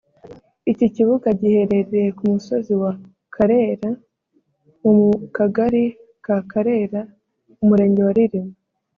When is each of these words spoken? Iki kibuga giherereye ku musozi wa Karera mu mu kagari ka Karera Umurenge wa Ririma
Iki 0.71 0.85
kibuga 0.95 1.27
giherereye 1.39 2.09
ku 2.17 2.23
musozi 2.31 2.73
wa 2.81 2.91
Karera 3.35 3.89
mu 4.81 4.91
mu 4.97 5.09
kagari 5.35 5.83
ka 6.25 6.37
Karera 6.51 7.01
Umurenge 7.63 8.01
wa 8.03 8.13
Ririma 8.17 8.53